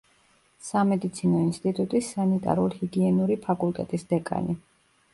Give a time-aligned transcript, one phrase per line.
[0.69, 4.61] სამედიცინო ინსტიტუტის სანიტარულ–ჰიგიენური ფაკულტეტის დეკანი.